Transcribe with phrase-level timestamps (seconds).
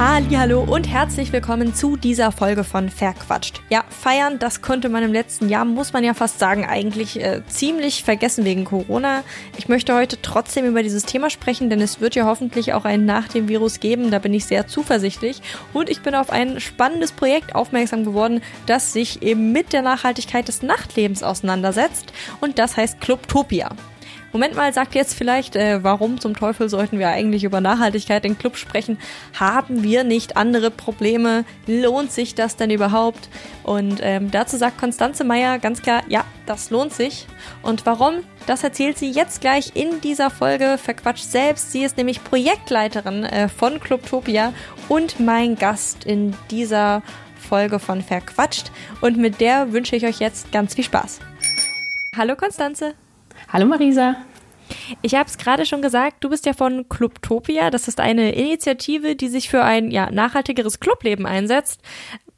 [0.00, 3.60] Hallo und herzlich willkommen zu dieser Folge von Verquatscht.
[3.68, 7.42] Ja, feiern, das konnte man im letzten Jahr, muss man ja fast sagen, eigentlich äh,
[7.48, 9.24] ziemlich vergessen wegen Corona.
[9.56, 13.06] Ich möchte heute trotzdem über dieses Thema sprechen, denn es wird ja hoffentlich auch ein
[13.06, 15.42] nach dem Virus geben, da bin ich sehr zuversichtlich.
[15.72, 20.46] Und ich bin auf ein spannendes Projekt aufmerksam geworden, das sich eben mit der Nachhaltigkeit
[20.46, 23.70] des Nachtlebens auseinandersetzt und das heißt Clubtopia.
[24.32, 28.36] Moment mal, sagt jetzt vielleicht, äh, warum zum Teufel sollten wir eigentlich über Nachhaltigkeit im
[28.36, 28.98] Club sprechen?
[29.38, 31.46] Haben wir nicht andere Probleme?
[31.66, 33.30] Lohnt sich das denn überhaupt?
[33.62, 37.26] Und ähm, dazu sagt Konstanze Meyer ganz klar, ja, das lohnt sich.
[37.62, 38.16] Und warum?
[38.46, 41.72] Das erzählt sie jetzt gleich in dieser Folge Verquatscht selbst.
[41.72, 44.52] Sie ist nämlich Projektleiterin äh, von Clubtopia
[44.90, 47.02] und mein Gast in dieser
[47.48, 48.70] Folge von Verquatscht.
[49.00, 51.20] Und mit der wünsche ich euch jetzt ganz viel Spaß.
[52.14, 52.94] Hallo Konstanze.
[53.50, 54.14] Hallo Marisa.
[55.00, 57.70] Ich habe es gerade schon gesagt, du bist ja von Clubtopia.
[57.70, 61.80] Das ist eine Initiative, die sich für ein ja, nachhaltigeres Clubleben einsetzt.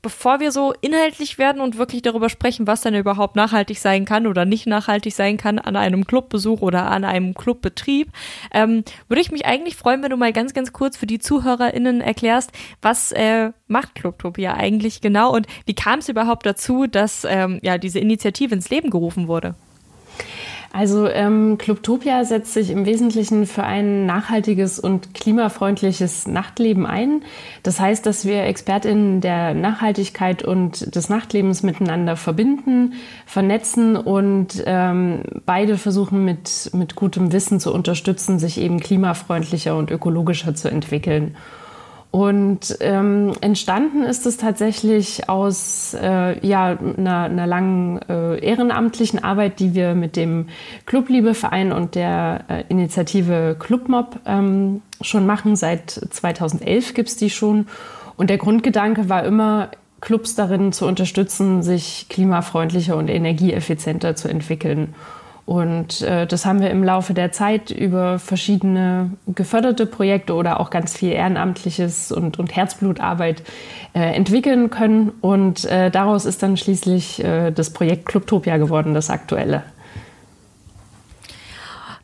[0.03, 4.29] Bevor wir so inhaltlich werden und wirklich darüber sprechen, was denn überhaupt nachhaltig sein kann
[4.29, 8.13] oder nicht nachhaltig sein kann an einem Clubbesuch oder an einem Clubbetrieb,
[8.53, 12.01] ähm, würde ich mich eigentlich freuen, wenn du mal ganz, ganz kurz für die ZuhörerInnen
[12.03, 17.59] erklärst, was äh, macht Clubtopia eigentlich genau und wie kam es überhaupt dazu, dass ähm,
[17.63, 19.57] ja diese Initiative ins Leben gerufen wurde?
[20.73, 27.23] Also ähm, Clubtopia setzt sich im Wesentlichen für ein nachhaltiges und klimafreundliches Nachtleben ein.
[27.65, 32.95] Das heißt, dass wir Expertinnen der Nachhaltigkeit und des Nachtlebens miteinander verbinden,
[33.27, 39.91] vernetzen und ähm, beide versuchen mit, mit gutem Wissen zu unterstützen, sich eben klimafreundlicher und
[39.91, 41.35] ökologischer zu entwickeln.
[42.11, 49.61] Und ähm, entstanden ist es tatsächlich aus äh, ja, einer, einer langen äh, ehrenamtlichen Arbeit,
[49.61, 50.49] die wir mit dem
[50.87, 55.55] Clubliebeverein und der äh, Initiative Clubmob ähm, schon machen.
[55.55, 57.69] Seit 2011 gibt's die schon.
[58.17, 64.95] Und der Grundgedanke war immer, Clubs darin zu unterstützen, sich klimafreundlicher und energieeffizienter zu entwickeln.
[65.47, 70.71] Und äh, das haben wir im Laufe der Zeit über verschiedene geförderte Projekte oder auch
[70.71, 73.43] ganz viel Ehrenamtliches und, und Herzblutarbeit
[73.95, 75.13] äh, entwickeln können.
[75.21, 79.65] Und äh, daraus ist dann schließlich äh, das Projekt Clubtopia geworden, das aktuelle.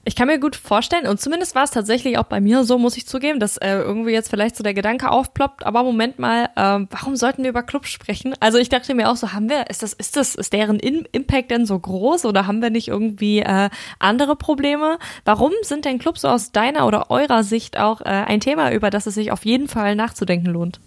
[0.09, 2.97] Ich kann mir gut vorstellen, und zumindest war es tatsächlich auch bei mir so, muss
[2.97, 6.87] ich zugeben, dass äh, irgendwie jetzt vielleicht so der Gedanke aufploppt, aber Moment mal, äh,
[6.91, 8.33] warum sollten wir über Clubs sprechen?
[8.39, 11.09] Also ich dachte mir auch so, haben wir, ist das, ist das, ist deren In
[11.11, 13.69] Impact denn so groß oder haben wir nicht irgendwie äh,
[13.99, 15.01] andere Probleme?
[15.25, 18.91] Warum sind denn Clubs so aus deiner oder eurer Sicht auch äh, ein Thema, über
[18.91, 20.79] das es sich auf jeden Fall nachzudenken lohnt?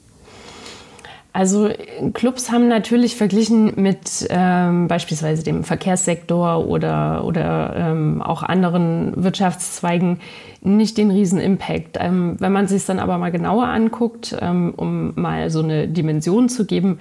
[1.32, 1.70] Also
[2.14, 10.20] Clubs haben natürlich verglichen mit ähm, beispielsweise dem Verkehrssektor oder, oder ähm, auch anderen Wirtschaftszweigen
[10.62, 11.98] nicht den riesen Impact.
[12.00, 16.50] Ähm, wenn man sich dann aber mal genauer anguckt, ähm, um mal so eine Dimension
[16.50, 16.98] zu geben,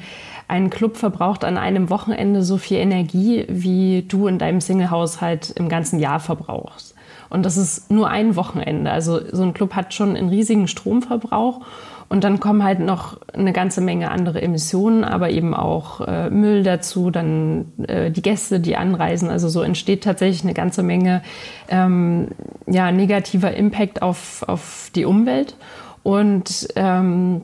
[0.47, 5.71] ein Club verbraucht an einem Wochenende so viel Energie, wie du in deinem Singlehaushalt im
[5.71, 6.95] ganzen Jahr verbrauchst.
[7.31, 8.91] Und das ist nur ein Wochenende.
[8.91, 11.61] Also so ein Club hat schon einen riesigen Stromverbrauch.
[12.09, 16.63] Und dann kommen halt noch eine ganze Menge andere Emissionen, aber eben auch äh, Müll
[16.63, 19.29] dazu, dann äh, die Gäste, die anreisen.
[19.29, 21.23] Also so entsteht tatsächlich eine ganze Menge
[21.69, 22.29] ähm,
[22.67, 25.55] ja, negativer Impact auf, auf die Umwelt.
[26.03, 27.43] Und ähm,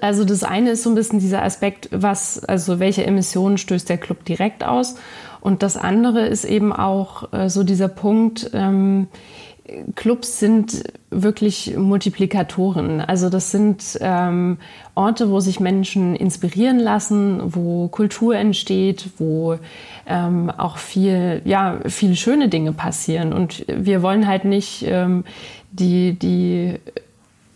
[0.00, 3.98] also das eine ist so ein bisschen dieser Aspekt, was, also welche Emissionen stößt der
[3.98, 4.96] Club direkt aus.
[5.40, 9.08] Und das andere ist eben auch äh, so dieser Punkt, ähm,
[9.94, 13.00] Clubs sind wirklich Multiplikatoren.
[13.00, 14.58] Also das sind ähm,
[14.94, 19.58] Orte, wo sich Menschen inspirieren lassen, wo Kultur entsteht, wo
[20.06, 23.32] ähm, auch viel, ja, viele schöne Dinge passieren.
[23.32, 25.24] Und wir wollen halt nicht ähm,
[25.72, 26.78] die, die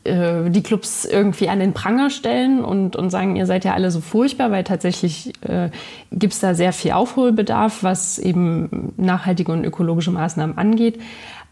[0.05, 3.91] äh, die Clubs irgendwie an den Pranger stellen und, und sagen, ihr seid ja alle
[3.93, 5.71] so furchtbar, weil tatsächlich äh,
[6.11, 11.01] gibt es da sehr viel Aufholbedarf, was eben nachhaltige und ökologische Maßnahmen angeht.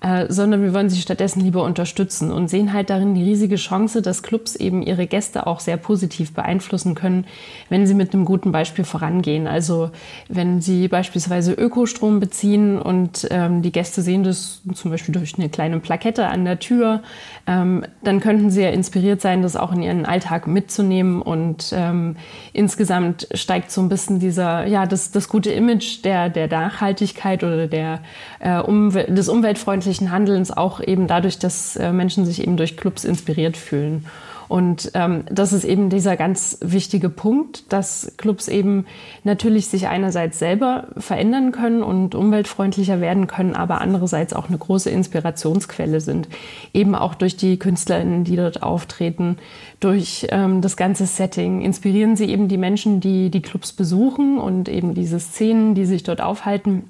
[0.03, 4.01] Äh, sondern wir wollen sie stattdessen lieber unterstützen und sehen halt darin die riesige Chance,
[4.01, 7.27] dass Clubs eben ihre Gäste auch sehr positiv beeinflussen können,
[7.69, 9.47] wenn sie mit einem guten Beispiel vorangehen.
[9.47, 9.91] Also
[10.29, 15.51] wenn sie beispielsweise Ökostrom beziehen und ähm, die Gäste sehen das zum Beispiel durch eine
[15.51, 17.03] kleine Plakette an der Tür,
[17.47, 22.17] ähm, dann könnten sie ja inspiriert sein, das auch in ihren Alltag mitzunehmen und ähm,
[22.55, 27.67] insgesamt steigt so ein bisschen dieser, ja, das, das gute Image der, der Nachhaltigkeit oder
[27.67, 28.01] der,
[28.39, 33.05] äh, Umwel des umweltfreundlichen Handelns auch eben dadurch, dass äh, Menschen sich eben durch Clubs
[33.05, 34.07] inspiriert fühlen.
[34.51, 38.85] Und ähm, das ist eben dieser ganz wichtige Punkt, dass Clubs eben
[39.23, 44.91] natürlich sich einerseits selber verändern können und umweltfreundlicher werden können, aber andererseits auch eine große
[44.91, 46.29] Inspirationsquelle sind.
[46.75, 49.39] Eben auch durch die KünstlerInnen, die dort auftreten,
[49.79, 54.69] durch ähm, das ganze Setting inspirieren sie eben die Menschen, die die Clubs besuchen und
[54.69, 56.87] eben diese Szenen, die sich dort aufhalten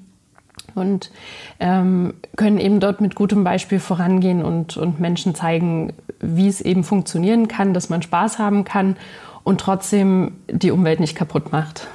[0.75, 1.11] und
[1.59, 6.83] ähm, können eben dort mit gutem Beispiel vorangehen und, und Menschen zeigen, wie es eben
[6.83, 8.97] funktionieren kann, dass man Spaß haben kann
[9.43, 11.87] und trotzdem die Umwelt nicht kaputt macht.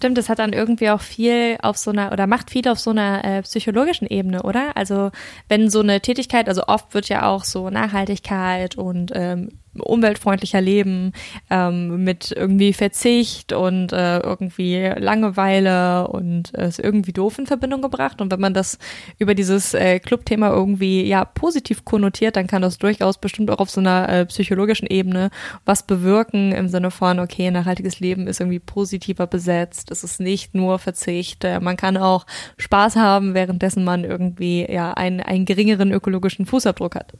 [0.00, 2.88] Stimmt, das hat dann irgendwie auch viel auf so einer oder macht viel auf so
[2.88, 4.74] einer äh, psychologischen Ebene, oder?
[4.74, 5.10] Also
[5.48, 11.12] wenn so eine Tätigkeit, also oft wird ja auch so Nachhaltigkeit und ähm, umweltfreundlicher Leben,
[11.48, 18.20] ähm, mit irgendwie Verzicht und äh, irgendwie Langeweile und äh, irgendwie doof in Verbindung gebracht.
[18.20, 18.78] Und wenn man das
[19.18, 23.70] über dieses äh, Clubthema irgendwie ja positiv konnotiert, dann kann das durchaus bestimmt auch auf
[23.70, 25.30] so einer äh, psychologischen Ebene
[25.64, 30.54] was bewirken im Sinne von, okay, nachhaltiges Leben ist irgendwie positiver besetzt, es ist nicht
[30.54, 32.26] nur Verzicht, äh, man kann auch
[32.58, 37.12] Spaß haben, währenddessen man irgendwie ja einen, einen geringeren ökologischen Fußabdruck hat.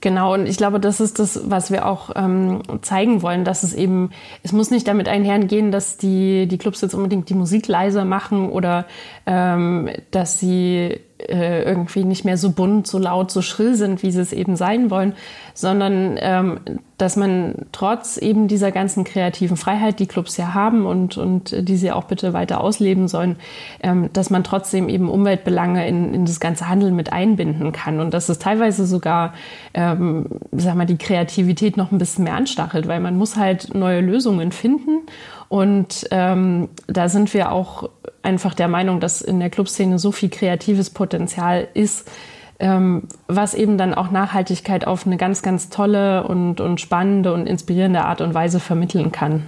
[0.00, 3.74] Genau, und ich glaube, das ist das, was wir auch ähm, zeigen wollen, dass es
[3.74, 4.10] eben,
[4.44, 8.48] es muss nicht damit einhergehen, dass die, die Clubs jetzt unbedingt die Musik leiser machen
[8.48, 8.86] oder
[9.26, 14.10] ähm, dass sie äh, irgendwie nicht mehr so bunt, so laut, so schrill sind, wie
[14.10, 15.14] sie es eben sein wollen,
[15.54, 16.60] sondern ähm,
[16.96, 21.76] dass man trotz eben dieser ganzen kreativen Freiheit, die Clubs ja haben und, und die
[21.76, 23.36] sie auch bitte weiter ausleben sollen,
[23.82, 28.00] ähm, dass man trotzdem eben Umweltbelange in, in das ganze Handeln mit einbinden kann.
[28.00, 29.34] Und dass es teilweise sogar,
[29.74, 34.00] ähm, sag mal, die Kreativität noch ein bisschen mehr anstachelt, weil man muss halt neue
[34.00, 35.02] Lösungen finden.
[35.48, 37.88] Und ähm, da sind wir auch
[38.22, 42.10] einfach der Meinung, dass in der Clubszene so viel kreatives Potenzial ist,
[42.58, 47.46] ähm, was eben dann auch Nachhaltigkeit auf eine ganz, ganz tolle und, und spannende und
[47.46, 49.46] inspirierende Art und Weise vermitteln kann.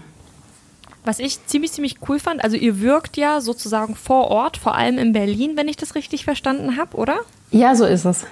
[1.05, 4.99] Was ich ziemlich, ziemlich cool fand, also ihr wirkt ja sozusagen vor Ort, vor allem
[4.99, 7.21] in Berlin, wenn ich das richtig verstanden habe, oder?
[7.51, 8.27] Ja, so ist es.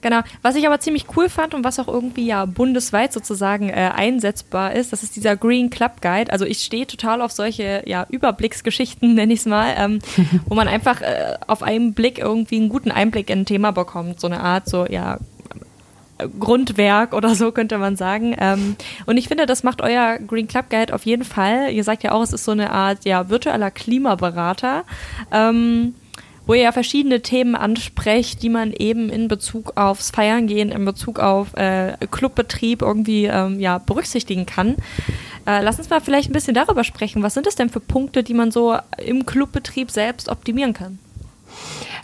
[0.00, 0.20] Genau.
[0.42, 4.74] Was ich aber ziemlich cool fand und was auch irgendwie ja bundesweit sozusagen äh, einsetzbar
[4.74, 6.32] ist, das ist dieser Green Club Guide.
[6.32, 9.98] Also ich stehe total auf solche ja, Überblicksgeschichten, nenne ich es mal, ähm,
[10.46, 14.20] wo man einfach äh, auf einen Blick irgendwie einen guten Einblick in ein Thema bekommt.
[14.20, 15.18] So eine Art, so ja,
[16.38, 18.36] Grundwerk oder so könnte man sagen.
[18.38, 18.76] Ähm,
[19.06, 21.70] und ich finde, das macht euer Green Club Guide auf jeden Fall.
[21.72, 24.84] Ihr sagt ja auch, es ist so eine Art ja virtueller Klimaberater.
[25.32, 25.94] Ähm,
[26.48, 30.82] wo ihr ja verschiedene Themen ansprecht, die man eben in Bezug aufs Feiern gehen, in
[30.86, 34.76] Bezug auf äh, Clubbetrieb irgendwie ähm, ja, berücksichtigen kann.
[35.46, 37.22] Äh, lass uns mal vielleicht ein bisschen darüber sprechen.
[37.22, 40.98] Was sind es denn für Punkte, die man so im Clubbetrieb selbst optimieren kann?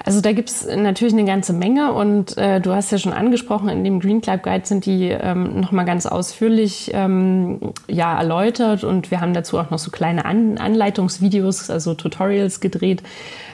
[0.05, 3.85] Also da gibt's natürlich eine ganze Menge und äh, du hast ja schon angesprochen, in
[3.85, 9.23] dem Green Club Guide sind die ähm, nochmal ganz ausführlich ähm, ja, erläutert und wir
[9.23, 13.03] haben dazu auch noch so kleine An Anleitungsvideos, also Tutorials gedreht,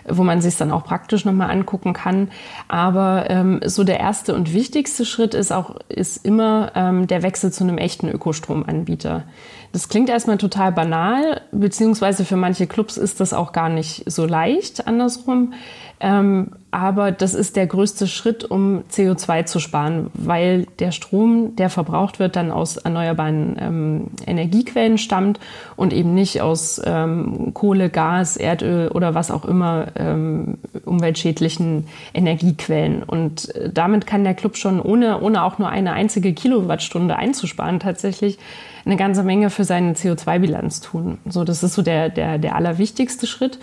[0.09, 2.29] wo man sich dann auch praktisch nochmal angucken kann.
[2.69, 7.53] Aber ähm, so der erste und wichtigste Schritt ist auch ist immer ähm, der Wechsel
[7.53, 9.25] zu einem echten Ökostromanbieter.
[9.73, 14.27] Das klingt erstmal total banal, beziehungsweise für manche Clubs ist das auch gar nicht so
[14.27, 15.55] leicht andersrum.
[16.01, 21.69] Ähm, aber das ist der größte Schritt, um CO2 zu sparen, weil der Strom, der
[21.69, 25.41] verbraucht wird, dann aus erneuerbaren ähm, Energiequellen stammt
[25.75, 33.03] und eben nicht aus ähm, Kohle, Gas, Erdöl oder was auch immer ähm, umweltschädlichen Energiequellen.
[33.03, 37.81] Und äh, damit kann der Club schon, ohne, ohne auch nur eine einzige Kilowattstunde einzusparen,
[37.81, 38.39] tatsächlich
[38.85, 41.19] eine ganze Menge für seine CO2-Bilanz tun.
[41.29, 43.59] So, das ist so der, der, der allerwichtigste Schritt.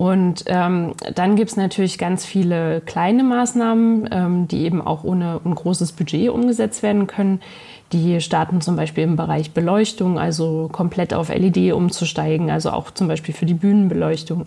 [0.00, 5.54] Und ähm, dann gibt's natürlich ganz viele kleine Maßnahmen, ähm, die eben auch ohne ein
[5.54, 7.42] großes Budget umgesetzt werden können.
[7.92, 13.08] Die starten zum Beispiel im Bereich Beleuchtung, also komplett auf LED umzusteigen, also auch zum
[13.08, 14.46] Beispiel für die Bühnenbeleuchtung.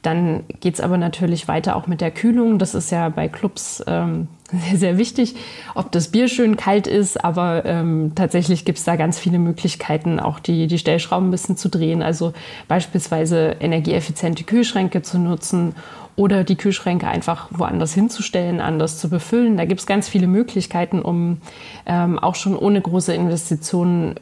[0.00, 2.58] Dann geht's aber natürlich weiter auch mit der Kühlung.
[2.58, 4.28] Das ist ja bei Clubs ähm,
[4.60, 5.34] sehr, sehr wichtig,
[5.74, 10.38] ob das Bier schön kalt ist, aber ähm, tatsächlich gibt's da ganz viele Möglichkeiten, auch
[10.38, 12.02] die, die Stellschrauben ein bisschen zu drehen.
[12.02, 12.32] Also
[12.68, 15.74] beispielsweise energieeffiziente Kühlschränke zu nutzen
[16.16, 19.56] oder die Kühlschränke einfach woanders hinzustellen, anders zu befüllen.
[19.56, 21.38] Da gibt es ganz viele Möglichkeiten, um
[21.86, 24.14] ähm, auch schon ohne große Investitionen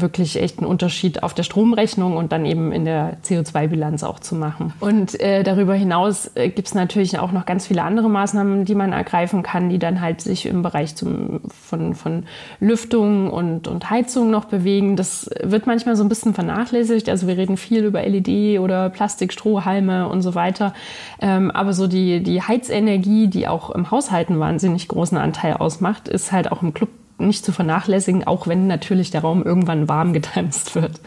[0.00, 4.34] wirklich echt einen Unterschied auf der Stromrechnung und dann eben in der CO2-Bilanz auch zu
[4.34, 4.72] machen.
[4.80, 8.74] Und äh, darüber hinaus äh, gibt es natürlich auch noch ganz viele andere Maßnahmen, die
[8.74, 12.24] man ergreifen kann, die dann halt sich im Bereich zum, von, von
[12.60, 14.96] Lüftung und, und Heizung noch bewegen.
[14.96, 17.08] Das wird manchmal so ein bisschen vernachlässigt.
[17.08, 20.74] Also wir reden viel über LED oder Plastikstrohhalme und so weiter.
[21.20, 26.32] Ähm, aber so die, die Heizenergie, die auch im Haushalten wahnsinnig großen Anteil ausmacht, ist
[26.32, 30.74] halt auch im Club nicht zu vernachlässigen, auch wenn natürlich der Raum irgendwann warm getanzt
[30.74, 31.00] wird.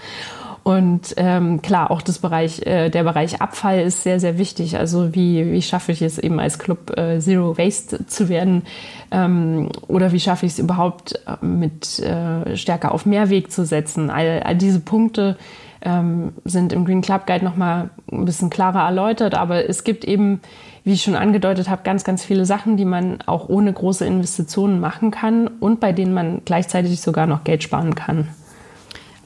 [0.63, 4.77] Und ähm, klar, auch das Bereich, äh, der Bereich Abfall ist sehr, sehr wichtig.
[4.77, 8.63] Also wie, wie schaffe ich es eben als Club äh, Zero Waste zu werden?
[9.09, 14.11] Ähm, oder wie schaffe ich es überhaupt äh, mit äh, stärker auf Mehrweg zu setzen?
[14.11, 15.35] All, all diese Punkte
[15.81, 19.33] ähm, sind im Green Club Guide nochmal ein bisschen klarer erläutert.
[19.33, 20.41] Aber es gibt eben,
[20.83, 24.79] wie ich schon angedeutet habe, ganz, ganz viele Sachen, die man auch ohne große Investitionen
[24.79, 28.27] machen kann und bei denen man gleichzeitig sogar noch Geld sparen kann.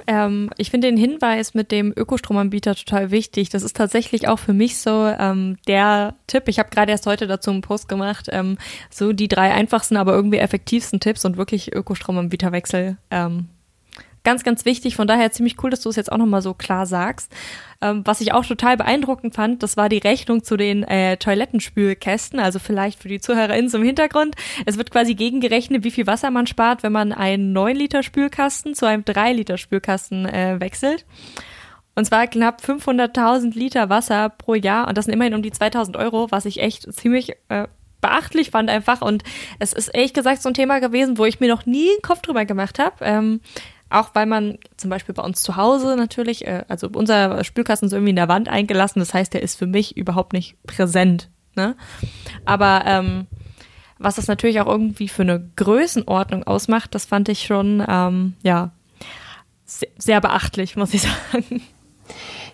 [0.08, 3.50] Ähm, ich finde den Hinweis mit dem Ökostromanbieter total wichtig.
[3.50, 6.44] Das ist tatsächlich auch für mich so ähm, der Tipp.
[6.48, 8.28] Ich habe gerade erst heute dazu einen Post gemacht.
[8.32, 8.58] Ähm,
[8.90, 13.48] so die drei einfachsten, aber irgendwie effektivsten Tipps und wirklich Ökostromanbieterwechsel ähm,
[14.26, 14.98] ganz, ganz wichtig.
[14.98, 17.32] Von daher ziemlich cool, dass du es jetzt auch nochmal so klar sagst.
[17.82, 22.40] Ähm, was ich auch total beeindruckend fand, das war die Rechnung zu den äh, Toilettenspülkästen.
[22.40, 24.36] Also vielleicht für die ZuhörerInnen zum Hintergrund.
[24.66, 28.76] Es wird quasi gegengerechnet, wie viel Wasser man spart, wenn man einen 9 Liter Spülkasten
[28.76, 31.06] zu einem 3 Liter Spülkasten äh, wechselt.
[31.96, 34.88] Und zwar knapp 500.000 Liter Wasser pro Jahr.
[34.88, 37.68] Und das sind immerhin um die 2000 Euro, was ich echt ziemlich äh,
[38.02, 39.02] beachtlich fand einfach.
[39.02, 39.24] Und
[39.60, 42.22] es ist ehrlich gesagt so ein Thema gewesen, wo ich mir noch nie einen Kopf
[42.22, 42.96] drüber gemacht habe.
[43.02, 43.42] Ähm,
[43.90, 47.94] auch weil man zum Beispiel bei uns zu Hause natürlich, äh, also unser Spülkasten ist
[47.94, 51.30] irgendwie in der Wand eingelassen, das heißt, der ist für mich überhaupt nicht präsent.
[51.56, 51.76] Ne?
[52.46, 53.28] Aber ähm,
[53.98, 58.72] was das natürlich auch irgendwie für eine Größenordnung ausmacht, das fand ich schon, ähm, ja,
[59.66, 61.02] sehr, sehr beachtlich, muss ich
[61.32, 61.62] sagen.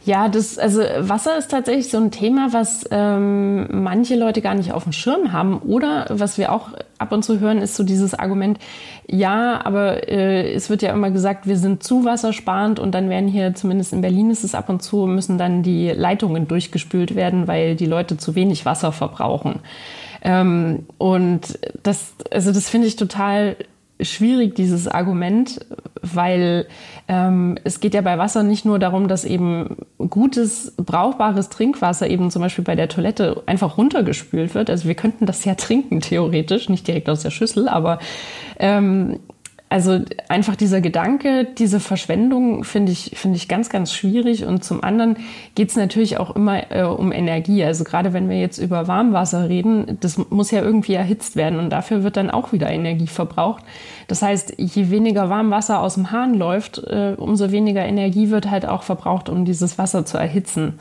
[0.04, 4.72] Ja, das, also Wasser ist tatsächlich so ein Thema, was ähm, manche Leute gar nicht
[4.72, 5.60] auf dem Schirm haben.
[5.60, 8.58] Oder was wir auch ab und zu hören, ist so dieses Argument,
[9.08, 13.28] ja, aber äh, es wird ja immer gesagt, wir sind zu wassersparend und dann werden
[13.28, 17.48] hier, zumindest in Berlin ist es ab und zu, müssen dann die Leitungen durchgespült werden,
[17.48, 19.60] weil die Leute zu wenig Wasser verbrauchen.
[20.24, 23.56] Ähm, und das, also das finde ich total
[24.02, 25.66] schwierig, dieses Argument,
[26.02, 26.68] weil
[27.08, 32.32] ähm, es geht ja bei Wasser nicht nur darum, dass eben gutes, brauchbares Trinkwasser eben
[32.32, 34.70] zum Beispiel bei der Toilette einfach runtergespült wird.
[34.70, 38.00] Also wir könnten das ja trinken, theoretisch, nicht direkt aus der Schüssel, aber
[38.60, 39.20] ähm,
[39.72, 44.44] also einfach dieser Gedanke, diese Verschwendung finde ich, finde ich ganz, ganz schwierig.
[44.44, 45.16] Und zum anderen
[45.56, 47.64] geht es natürlich auch immer äh, um Energie.
[47.64, 51.70] Also gerade wenn wir jetzt über Warmwasser reden, das muss ja irgendwie erhitzt werden und
[51.70, 53.64] dafür wird dann auch wieder Energie verbraucht.
[54.10, 58.66] Das heißt, je weniger Warmwasser aus dem Hahn läuft, äh, umso weniger Energie wird halt
[58.66, 60.80] auch verbraucht, um dieses Wasser zu erhitzen.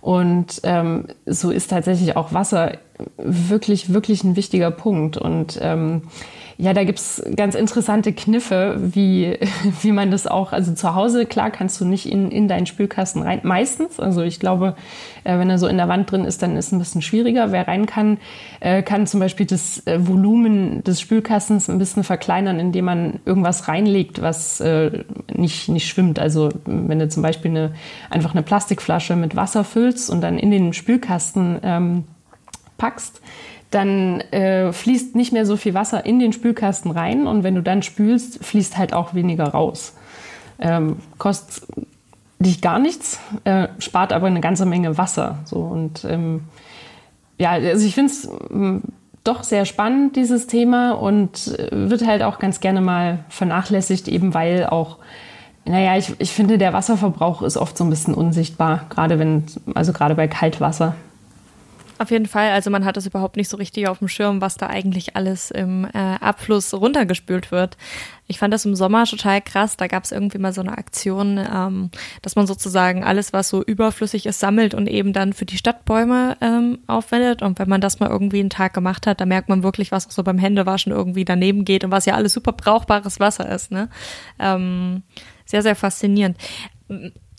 [0.00, 2.72] Und ähm, so ist tatsächlich auch Wasser
[3.16, 5.16] wirklich, wirklich ein wichtiger Punkt.
[5.16, 6.02] Und ähm,
[6.56, 9.38] ja, da gibt's ganz interessante Kniffe, wie,
[9.82, 13.22] wie man das auch, also zu Hause, klar, kannst du nicht in, in deinen Spülkasten
[13.22, 13.98] rein, meistens.
[13.98, 14.76] Also ich glaube,
[15.24, 17.50] äh, wenn er so in der Wand drin ist, dann ist es ein bisschen schwieriger.
[17.50, 18.18] Wer rein kann,
[18.60, 23.66] äh, kann zum Beispiel das äh, Volumen des Spülkastens ein bisschen verkleinern, indem man irgendwas
[23.68, 26.18] reinlegt, was äh, nicht, nicht schwimmt.
[26.18, 27.74] Also wenn du zum Beispiel eine,
[28.10, 32.04] einfach eine Plastikflasche mit Wasser füllst und dann in den Spülkasten ähm,
[32.78, 33.20] packst,
[33.74, 37.62] dann äh, fließt nicht mehr so viel Wasser in den Spülkasten rein und wenn du
[37.62, 39.94] dann spülst, fließt halt auch weniger raus.
[40.58, 41.66] Ähm, kostet
[42.38, 45.38] dich gar nichts, äh, spart aber eine ganze Menge Wasser.
[45.44, 46.44] So und ähm,
[47.38, 48.82] ja, also ich finde es hm,
[49.24, 54.34] doch sehr spannend, dieses Thema, und äh, wird halt auch ganz gerne mal vernachlässigt, eben
[54.34, 54.98] weil auch
[55.66, 59.92] naja, ich, ich finde, der Wasserverbrauch ist oft so ein bisschen unsichtbar, gerade wenn, also
[59.92, 60.94] gerade bei Kaltwasser.
[61.98, 64.56] Auf jeden Fall, also man hat es überhaupt nicht so richtig auf dem Schirm, was
[64.56, 67.76] da eigentlich alles im äh, Abfluss runtergespült wird.
[68.26, 69.76] Ich fand das im Sommer total krass.
[69.76, 73.62] Da gab es irgendwie mal so eine Aktion, ähm, dass man sozusagen alles, was so
[73.62, 77.42] überflüssig ist, sammelt und eben dann für die Stadtbäume ähm, aufwendet.
[77.42, 80.08] Und wenn man das mal irgendwie einen Tag gemacht hat, da merkt man wirklich, was
[80.08, 83.70] auch so beim Händewaschen irgendwie daneben geht und was ja alles super brauchbares Wasser ist.
[83.70, 83.88] Ne?
[84.40, 85.02] Ähm,
[85.44, 86.38] sehr, sehr faszinierend.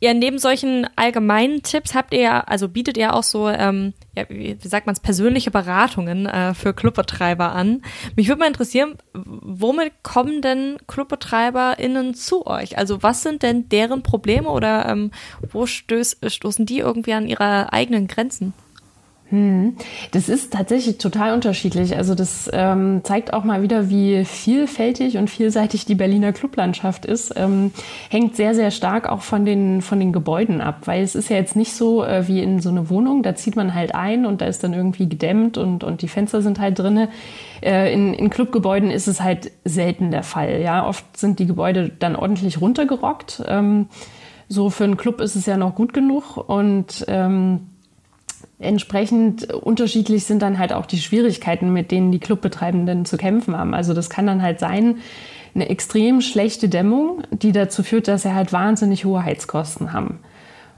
[0.02, 4.58] Ja, neben solchen allgemeinen Tipps habt ihr, also bietet ihr auch so, ähm, ja, wie,
[4.62, 7.82] wie sagt man es, persönliche Beratungen äh, für Clubbetreiber an.
[8.16, 12.78] Mich würde mal interessieren, womit kommen denn ClubbetreiberInnen zu euch?
[12.78, 15.12] Also was sind denn deren Probleme oder ähm,
[15.52, 18.54] wo stöß, stoßen die irgendwie an ihre eigenen Grenzen?
[19.29, 19.75] Hm.
[20.12, 21.98] Das ist tatsächlich total unterschiedlich.
[21.98, 27.34] Also das ähm, zeigt auch mal wieder, wie vielfältig und vielseitig die Berliner Clublandschaft ist.
[27.36, 27.72] Ähm,
[28.10, 31.38] hängt sehr, sehr stark auch von den, von den Gebäuden ab, weil es ist ja
[31.38, 34.41] jetzt nicht so äh, wie in so eine Wohnung, da zieht man halt ein und
[34.41, 37.10] da ist dann irgendwie gedämmt und, und die Fenster sind halt drinne.
[37.63, 40.62] Äh, in, in Clubgebäuden ist es halt selten der Fall.
[40.62, 43.44] Ja, oft sind die Gebäude dann ordentlich runtergerockt.
[43.48, 43.88] Ähm,
[44.48, 47.62] so für einen Club ist es ja noch gut genug und ähm,
[48.59, 53.74] entsprechend unterschiedlich sind dann halt auch die Schwierigkeiten, mit denen die Clubbetreibenden zu kämpfen haben.
[53.74, 54.97] Also das kann dann halt sein,
[55.53, 60.19] eine extrem schlechte Dämmung, die dazu führt, dass sie halt wahnsinnig hohe Heizkosten haben.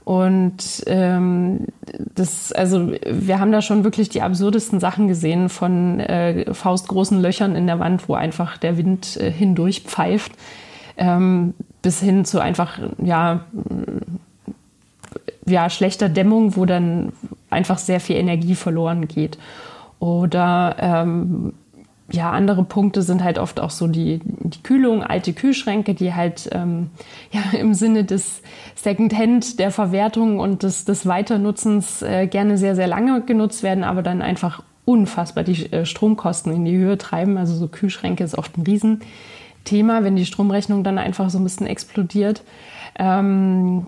[0.04, 1.66] Und ähm,
[2.14, 7.54] das, also wir haben da schon wirklich die absurdesten Sachen gesehen von äh, faustgroßen Löchern
[7.54, 10.32] in der Wand, wo einfach der Wind äh, hindurch pfeift,
[10.96, 13.44] ähm, bis hin zu einfach ja,
[15.44, 17.12] ja schlechter Dämmung, wo dann
[17.50, 19.38] einfach sehr viel Energie verloren geht.
[20.00, 21.52] Oder ähm,
[22.10, 26.48] ja, andere Punkte sind halt oft auch so die, die Kühlung, alte Kühlschränke, die halt
[26.52, 26.90] ähm,
[27.30, 28.42] ja, im Sinne des
[28.74, 34.02] Secondhand, der Verwertung und des, des Weiternutzens äh, gerne sehr, sehr lange genutzt werden, aber
[34.02, 37.36] dann einfach unfassbar die äh, Stromkosten in die Höhe treiben.
[37.36, 41.66] Also so Kühlschränke ist oft ein Riesenthema, wenn die Stromrechnung dann einfach so ein bisschen
[41.66, 42.42] explodiert.
[42.98, 43.86] Ähm,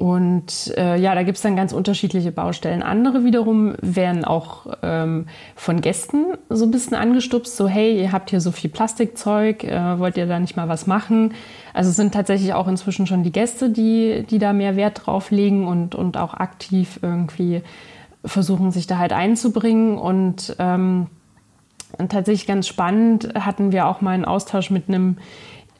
[0.00, 2.82] und äh, ja, da gibt's dann ganz unterschiedliche Baustellen.
[2.82, 8.30] Andere wiederum werden auch ähm, von Gästen so ein bisschen angestupst, so hey, ihr habt
[8.30, 11.34] hier so viel Plastikzeug, äh, wollt ihr da nicht mal was machen?
[11.74, 15.30] Also es sind tatsächlich auch inzwischen schon die Gäste, die, die da mehr Wert drauf
[15.30, 17.60] legen und, und auch aktiv irgendwie
[18.24, 19.98] versuchen, sich da halt einzubringen.
[19.98, 21.08] Und, ähm,
[21.98, 25.18] und tatsächlich ganz spannend hatten wir auch mal einen Austausch mit einem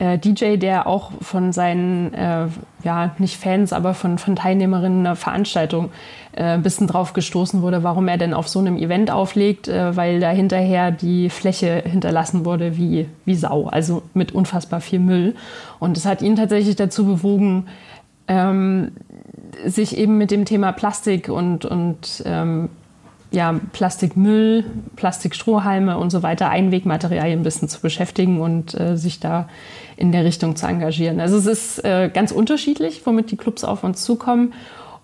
[0.01, 2.47] äh, DJ, der auch von seinen, äh,
[2.83, 5.91] ja, nicht Fans, aber von, von Teilnehmerinnen einer Veranstaltung
[6.33, 9.95] äh, ein bisschen drauf gestoßen wurde, warum er denn auf so einem Event auflegt, äh,
[9.95, 15.37] weil da hinterher die Fläche hinterlassen wurde wie, wie Sau, also mit unfassbar viel Müll.
[15.79, 17.67] Und es hat ihn tatsächlich dazu bewogen,
[18.27, 18.93] ähm,
[19.67, 22.71] sich eben mit dem Thema Plastik und, und ähm,
[23.31, 24.65] ja, Plastikmüll,
[24.97, 29.49] Plastikstrohhalme und so weiter, Einwegmaterialien ein bisschen zu beschäftigen und äh, sich da
[29.97, 31.21] in der Richtung zu engagieren.
[31.21, 34.53] Also es ist äh, ganz unterschiedlich, womit die Clubs auf uns zukommen.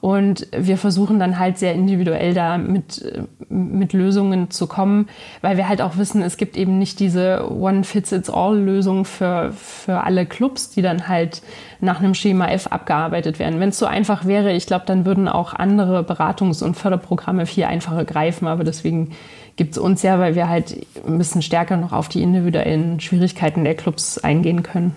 [0.07, 5.09] Und wir versuchen dann halt sehr individuell da mit, mit Lösungen zu kommen,
[5.41, 10.71] weil wir halt auch wissen, es gibt eben nicht diese One-Fits-It's-All-Lösung für, für alle Clubs,
[10.71, 11.43] die dann halt
[11.81, 13.59] nach einem Schema F abgearbeitet werden.
[13.59, 17.65] Wenn es so einfach wäre, ich glaube, dann würden auch andere Beratungs- und Förderprogramme viel
[17.65, 18.47] einfacher greifen.
[18.47, 19.11] Aber deswegen
[19.57, 23.65] gibt es uns ja, weil wir halt ein bisschen stärker noch auf die individuellen Schwierigkeiten
[23.65, 24.95] der Clubs eingehen können.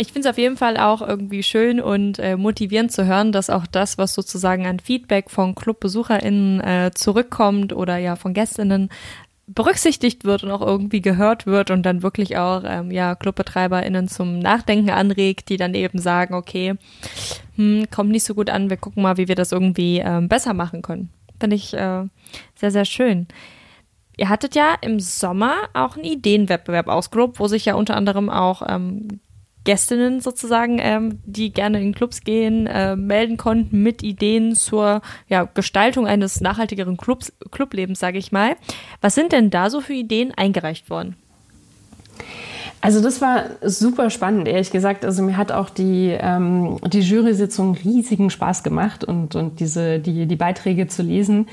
[0.00, 3.50] Ich finde es auf jeden Fall auch irgendwie schön und äh, motivierend zu hören, dass
[3.50, 8.90] auch das, was sozusagen an Feedback von ClubbesucherInnen äh, zurückkommt oder ja von GästInnen,
[9.48, 14.38] berücksichtigt wird und auch irgendwie gehört wird und dann wirklich auch ähm, ja ClubbetreiberInnen zum
[14.38, 16.74] Nachdenken anregt, die dann eben sagen, okay,
[17.56, 20.54] hm, kommt nicht so gut an, wir gucken mal, wie wir das irgendwie ähm, besser
[20.54, 21.10] machen können.
[21.40, 22.04] Finde ich äh,
[22.54, 23.26] sehr, sehr schön.
[24.16, 28.62] Ihr hattet ja im Sommer auch einen Ideenwettbewerb ausgelobt, wo sich ja unter anderem auch
[28.68, 29.20] ähm,
[29.64, 35.44] Gästinnen sozusagen, ähm, die gerne in Clubs gehen, äh, melden konnten mit Ideen zur ja,
[35.44, 38.56] Gestaltung eines nachhaltigeren Clubs, Clublebens, sage ich mal.
[39.00, 41.16] Was sind denn da so für Ideen eingereicht worden?
[42.80, 45.04] Also das war super spannend, ehrlich gesagt.
[45.04, 50.26] Also mir hat auch die, ähm, die Jury-Sitzung riesigen Spaß gemacht und, und diese, die,
[50.26, 51.48] die Beiträge zu lesen,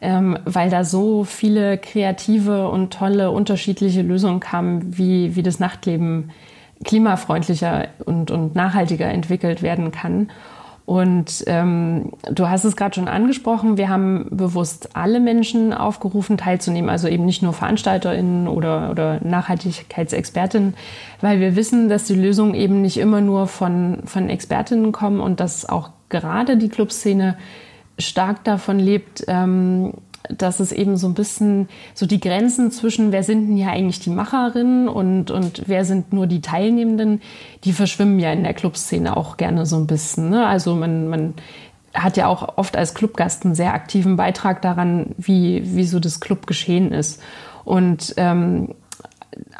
[0.00, 6.30] ähm, weil da so viele kreative und tolle unterschiedliche Lösungen kamen, wie, wie das Nachtleben
[6.84, 10.30] klimafreundlicher und, und nachhaltiger entwickelt werden kann.
[10.84, 16.90] Und ähm, du hast es gerade schon angesprochen, wir haben bewusst alle Menschen aufgerufen, teilzunehmen,
[16.90, 20.74] also eben nicht nur VeranstalterInnen oder, oder Nachhaltigkeitsexpertinnen,
[21.20, 25.38] weil wir wissen, dass die Lösungen eben nicht immer nur von, von Expertinnen kommen und
[25.38, 27.36] dass auch gerade die Clubszene
[27.98, 29.94] stark davon lebt, ähm,
[30.38, 34.00] dass es eben so ein bisschen so die Grenzen zwischen, wer sind denn hier eigentlich
[34.00, 37.20] die Macherinnen und, und wer sind nur die Teilnehmenden,
[37.64, 40.30] die verschwimmen ja in der Clubszene auch gerne so ein bisschen.
[40.30, 40.46] Ne?
[40.46, 41.34] Also man, man
[41.94, 46.20] hat ja auch oft als Clubgast einen sehr aktiven Beitrag daran, wie, wie so das
[46.20, 47.22] Clubgeschehen ist.
[47.64, 48.74] Und ähm,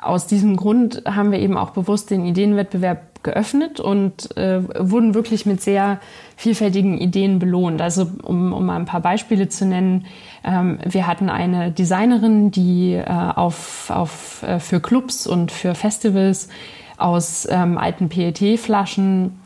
[0.00, 5.46] aus diesem Grund haben wir eben auch bewusst den Ideenwettbewerb geöffnet und äh, wurden wirklich
[5.46, 6.00] mit sehr
[6.36, 7.80] vielfältigen Ideen belohnt.
[7.80, 10.06] Also um, um mal ein paar Beispiele zu nennen,
[10.44, 16.48] ähm, wir hatten eine Designerin, die äh, auf, auf, äh, für Clubs und für Festivals
[16.96, 19.41] aus ähm, alten PET-Flaschen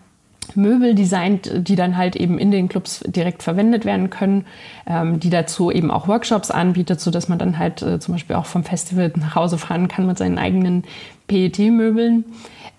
[0.54, 4.46] Möbel designt, die dann halt eben in den Clubs direkt verwendet werden können,
[4.86, 8.36] ähm, die dazu eben auch Workshops anbietet, so dass man dann halt äh, zum Beispiel
[8.36, 10.84] auch vom Festival nach Hause fahren kann mit seinen eigenen
[11.26, 12.24] PET-Möbeln.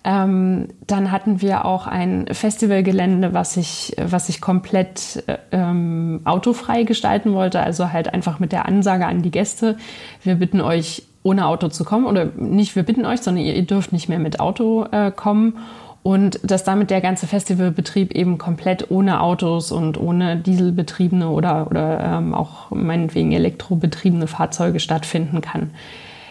[0.04, 7.34] Ähm, dann hatten wir auch ein Festivalgelände, was ich, was ich komplett ähm, autofrei gestalten
[7.34, 7.60] wollte.
[7.60, 9.76] Also halt einfach mit der Ansage an die Gäste,
[10.22, 13.66] wir bitten euch ohne Auto zu kommen oder nicht wir bitten euch, sondern ihr, ihr
[13.66, 15.58] dürft nicht mehr mit Auto äh, kommen.
[16.02, 22.00] Und dass damit der ganze Festivalbetrieb eben komplett ohne Autos und ohne dieselbetriebene oder, oder
[22.00, 25.70] ähm, auch meinetwegen elektrobetriebene Fahrzeuge stattfinden kann.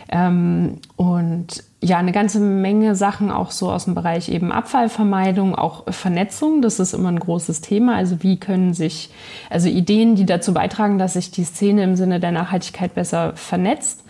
[0.09, 5.83] Ähm, und ja, eine ganze Menge Sachen auch so aus dem Bereich eben Abfallvermeidung, auch
[5.91, 6.61] Vernetzung.
[6.61, 7.95] Das ist immer ein großes Thema.
[7.95, 9.09] Also wie können sich,
[9.49, 14.03] also Ideen, die dazu beitragen, dass sich die Szene im Sinne der Nachhaltigkeit besser vernetzt.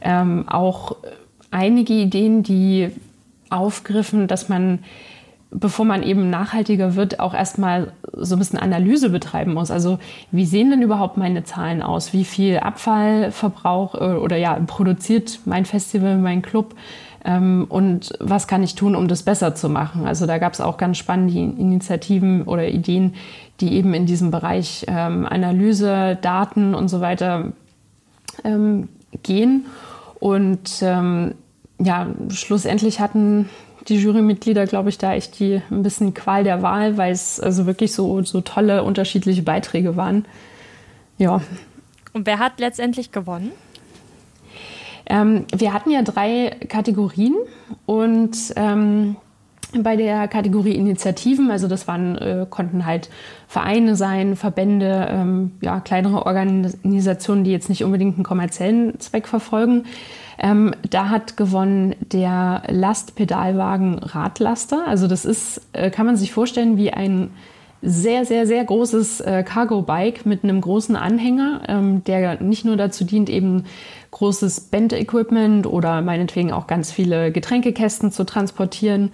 [0.00, 0.96] Ähm, auch
[1.50, 2.90] einige Ideen, die
[3.50, 4.80] aufgriffen, dass man
[5.50, 9.70] bevor man eben nachhaltiger wird, auch erstmal so ein bisschen Analyse betreiben muss.
[9.70, 9.98] Also
[10.30, 12.12] wie sehen denn überhaupt meine Zahlen aus?
[12.12, 16.76] Wie viel Abfallverbrauch äh, oder ja produziert mein Festival, mein Club?
[17.24, 20.06] Ähm, und was kann ich tun, um das besser zu machen?
[20.06, 23.14] Also da gab es auch ganz spannende Initiativen oder Ideen,
[23.60, 27.52] die eben in diesem Bereich ähm, Analyse, Daten und so weiter
[28.44, 28.88] ähm,
[29.22, 29.66] gehen.
[30.20, 30.82] Und
[31.82, 33.48] ja, schlussendlich hatten
[33.88, 37.66] die Jurymitglieder, glaube ich, da echt die ein bisschen Qual der Wahl, weil es also
[37.66, 40.26] wirklich so, so tolle unterschiedliche Beiträge waren.
[41.18, 41.40] Ja.
[42.12, 43.52] Und wer hat letztendlich gewonnen?
[45.06, 47.34] Ähm, wir hatten ja drei Kategorien
[47.86, 49.16] und ähm,
[49.78, 53.08] bei der Kategorie Initiativen, also das waren, äh, konnten halt
[53.46, 59.84] Vereine sein, Verbände, ähm, ja, kleinere Organisationen, die jetzt nicht unbedingt einen kommerziellen Zweck verfolgen.
[60.38, 64.86] Ähm, da hat gewonnen der Lastpedalwagen Radlaster.
[64.86, 67.30] Also das ist, äh, kann man sich vorstellen, wie ein
[67.82, 73.04] sehr, sehr, sehr großes äh, Cargo-Bike mit einem großen Anhänger, ähm, der nicht nur dazu
[73.04, 73.64] dient, eben
[74.10, 79.12] großes Band-Equipment oder meinetwegen auch ganz viele Getränkekästen zu transportieren,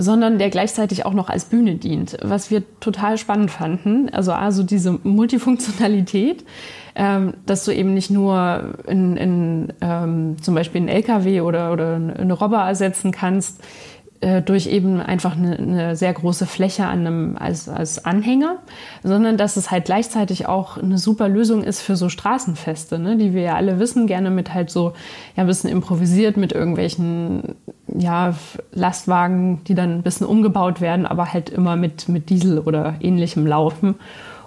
[0.00, 4.08] sondern der gleichzeitig auch noch als Bühne dient, was wir total spannend fanden.
[4.10, 6.44] Also also diese Multifunktionalität,
[6.94, 11.96] ähm, dass du eben nicht nur in, in ähm, zum Beispiel einen LKW oder, oder
[11.96, 13.60] eine Robber ersetzen kannst,
[14.22, 18.58] äh, durch eben einfach eine, eine, sehr große Fläche an einem, als, als Anhänger,
[19.02, 23.32] sondern dass es halt gleichzeitig auch eine super Lösung ist für so Straßenfeste, ne, die
[23.32, 24.92] wir ja alle wissen, gerne mit halt so
[25.36, 27.54] ja, ein bisschen improvisiert mit irgendwelchen
[27.98, 28.34] ja,
[28.72, 33.46] Lastwagen, die dann ein bisschen umgebaut werden, aber halt immer mit, mit Diesel oder ähnlichem
[33.46, 33.96] laufen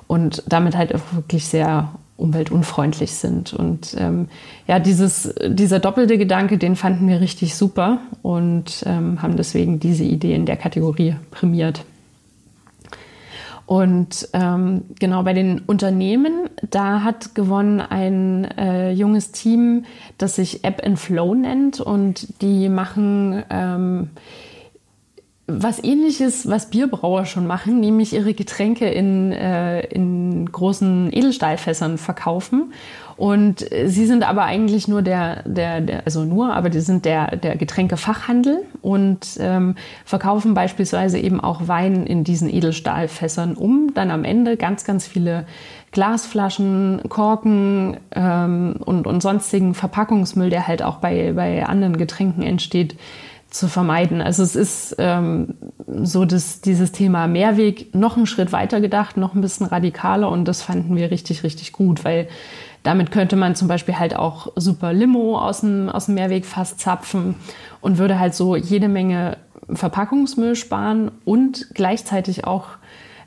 [0.08, 3.54] und damit halt auch wirklich sehr umweltunfreundlich sind.
[3.54, 4.28] Und ähm,
[4.68, 10.04] ja, dieses, dieser doppelte Gedanke, den fanden wir richtig super und ähm, haben deswegen diese
[10.04, 11.84] Idee in der Kategorie prämiert.
[13.66, 19.86] Und ähm, genau bei den Unternehmen, da hat gewonnen ein äh, junges Team,
[20.18, 24.10] das sich App and Flow nennt und die machen ähm,
[25.46, 32.74] was ähnliches, was Bierbrauer schon machen, nämlich ihre Getränke in, äh, in großen Edelstahlfässern verkaufen.
[33.16, 37.06] Und äh, sie sind aber eigentlich nur der, der, der also nur, aber die sind
[37.06, 44.12] der, der Getränkefachhandel und ähm, verkaufen beispielsweise eben auch Wein in diesen Edelstahlfässern, um dann
[44.12, 45.46] am Ende ganz, ganz viele
[45.92, 52.96] Glasflaschen, Korken ähm, und, und sonstigen Verpackungsmüll, der halt auch bei, bei anderen Getränken entsteht,
[53.54, 54.20] zu vermeiden.
[54.20, 55.54] Also es ist ähm,
[55.88, 60.46] so, dass dieses Thema Mehrweg noch einen Schritt weiter gedacht, noch ein bisschen radikaler und
[60.46, 62.28] das fanden wir richtig, richtig gut, weil
[62.84, 67.36] damit könnte man zum Beispiel halt auch super Limo aus dem, aus dem Mehrwegfass zapfen
[67.82, 69.38] und würde halt so jede Menge
[69.70, 72.68] Verpackungsmüll sparen und gleichzeitig auch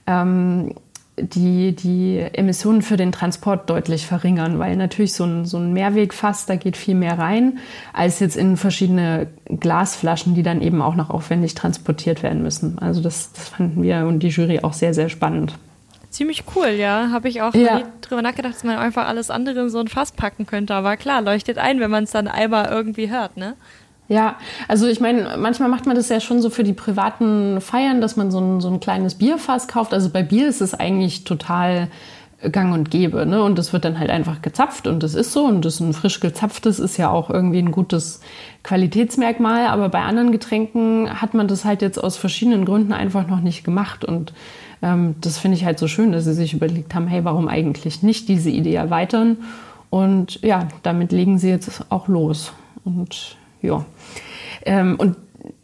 [0.06, 0.74] ähm,
[1.18, 6.44] die, die Emissionen für den Transport deutlich verringern, weil natürlich so ein, so ein Mehrwegfass,
[6.44, 7.58] da geht viel mehr rein,
[7.94, 12.78] als jetzt in verschiedene Glasflaschen, die dann eben auch noch aufwendig transportiert werden müssen.
[12.78, 15.58] Also das, das fanden wir und die Jury auch sehr, sehr spannend.
[16.10, 17.10] Ziemlich cool, ja.
[17.12, 17.82] Habe ich auch ja.
[18.00, 20.74] drüber nachgedacht, dass man einfach alles andere in so ein Fass packen könnte.
[20.74, 23.54] Aber klar, leuchtet ein, wenn man es dann einmal irgendwie hört, ne?
[24.08, 24.36] Ja,
[24.68, 28.16] also ich meine, manchmal macht man das ja schon so für die privaten Feiern, dass
[28.16, 29.92] man so ein, so ein kleines Bierfass kauft.
[29.92, 31.88] Also bei Bier ist es eigentlich total
[32.52, 33.26] gang und gäbe.
[33.26, 33.42] Ne?
[33.42, 35.44] Und das wird dann halt einfach gezapft und das ist so.
[35.44, 38.20] Und das ein frisch gezapftes ist ja auch irgendwie ein gutes
[38.62, 39.66] Qualitätsmerkmal.
[39.66, 43.64] Aber bei anderen Getränken hat man das halt jetzt aus verschiedenen Gründen einfach noch nicht
[43.64, 44.04] gemacht.
[44.04, 44.32] Und
[45.20, 48.28] das finde ich halt so schön, dass sie sich überlegt haben, hey, warum eigentlich nicht
[48.28, 49.38] diese Idee erweitern?
[49.90, 52.52] Und ja, damit legen sie jetzt auch los.
[52.84, 53.84] Und ja.
[54.64, 55.16] Ähm, und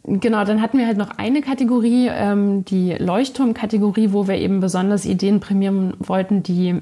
[0.03, 5.05] genau, dann hatten wir halt noch eine Kategorie, ähm, die Leuchtturmkategorie, wo wir eben besonders
[5.05, 6.81] Ideen prämieren wollten, die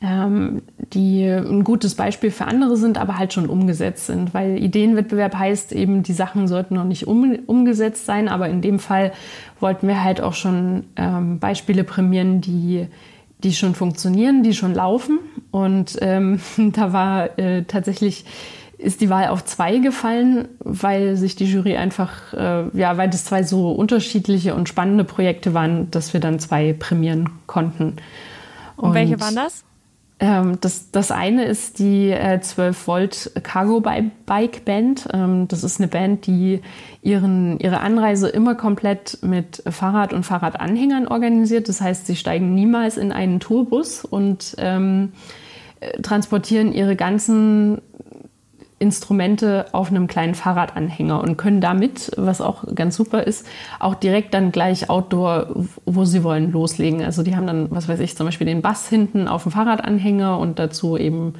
[0.00, 4.32] ähm, die ein gutes Beispiel für andere sind, aber halt schon umgesetzt sind.
[4.32, 8.78] Weil Ideenwettbewerb heißt eben, die Sachen sollten noch nicht um, umgesetzt sein, aber in dem
[8.78, 9.12] Fall
[9.58, 12.86] wollten wir halt auch schon ähm, Beispiele prämieren, die,
[13.42, 15.18] die schon funktionieren, die schon laufen.
[15.50, 16.40] Und ähm,
[16.72, 18.24] da war äh, tatsächlich
[18.78, 23.24] ist die Wahl auf zwei gefallen, weil sich die Jury einfach, äh, ja, weil das
[23.24, 27.96] zwei so unterschiedliche und spannende Projekte waren, dass wir dann zwei prämieren konnten.
[28.76, 29.64] Und, und welche waren das?
[30.20, 35.08] Ähm, das, das eine ist die äh, 12 Volt Cargo Bike Band.
[35.12, 36.60] Ähm, das ist eine Band, die
[37.02, 41.68] ihren, ihre Anreise immer komplett mit Fahrrad und Fahrradanhängern organisiert.
[41.68, 45.12] Das heißt, sie steigen niemals in einen Tourbus und ähm,
[45.80, 47.80] äh, transportieren ihre ganzen
[48.78, 53.46] Instrumente auf einem kleinen Fahrradanhänger und können damit, was auch ganz super ist,
[53.80, 55.48] auch direkt dann gleich Outdoor,
[55.84, 57.02] wo sie wollen, loslegen.
[57.02, 60.38] Also die haben dann, was weiß ich, zum Beispiel den Bass hinten auf dem Fahrradanhänger
[60.38, 61.34] und dazu eben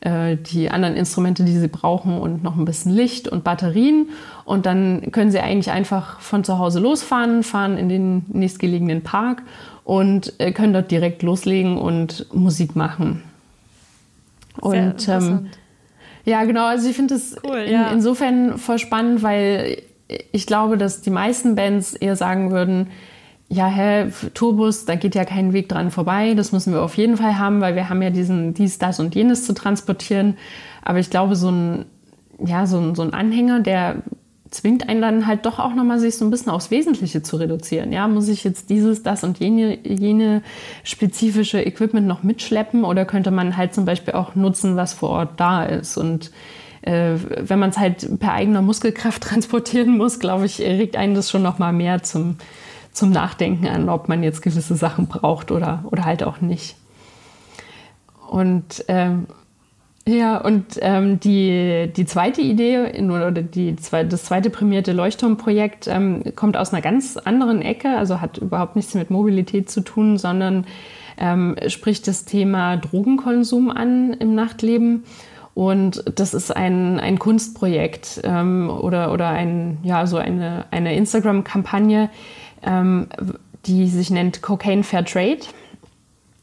[0.00, 4.10] äh, die anderen Instrumente, die sie brauchen und noch ein bisschen Licht und Batterien.
[4.44, 9.42] Und dann können sie eigentlich einfach von zu Hause losfahren, fahren in den nächstgelegenen Park
[9.84, 13.22] und äh, können dort direkt loslegen und Musik machen.
[14.60, 15.46] Sehr und ähm,
[16.24, 16.66] ja, genau.
[16.66, 17.90] Also ich finde es cool, in, ja.
[17.90, 19.82] insofern voll spannend, weil
[20.32, 22.88] ich glaube, dass die meisten Bands eher sagen würden,
[23.48, 26.32] ja, hä, Tourbus, da geht ja kein Weg dran vorbei.
[26.34, 29.14] Das müssen wir auf jeden Fall haben, weil wir haben ja diesen, dies, das und
[29.14, 30.38] jenes zu transportieren.
[30.82, 31.84] Aber ich glaube, so ein,
[32.42, 33.96] ja, so ein, so ein Anhänger, der
[34.52, 37.90] zwingt einen dann halt doch auch nochmal, sich so ein bisschen aufs Wesentliche zu reduzieren.
[37.90, 40.42] Ja, muss ich jetzt dieses, das und jene, jene
[40.84, 45.40] spezifische Equipment noch mitschleppen oder könnte man halt zum Beispiel auch nutzen, was vor Ort
[45.40, 46.30] da ist und
[46.82, 51.30] äh, wenn man es halt per eigener Muskelkraft transportieren muss, glaube ich, regt einen das
[51.30, 52.36] schon noch mal mehr zum,
[52.92, 56.76] zum Nachdenken an, ob man jetzt gewisse Sachen braucht oder, oder halt auch nicht.
[58.28, 59.26] Und ähm,
[60.06, 66.56] ja, und ähm, die, die zweite Idee oder die, das zweite prämierte Leuchtturmprojekt ähm, kommt
[66.56, 70.66] aus einer ganz anderen Ecke, also hat überhaupt nichts mit Mobilität zu tun, sondern
[71.18, 75.04] ähm, spricht das Thema Drogenkonsum an im Nachtleben.
[75.54, 82.10] Und das ist ein, ein Kunstprojekt ähm, oder, oder ein, ja, so eine, eine Instagram-Kampagne,
[82.64, 83.06] ähm,
[83.66, 85.40] die sich nennt Cocaine Fair Trade.